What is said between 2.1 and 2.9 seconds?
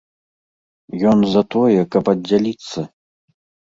аддзяліцца!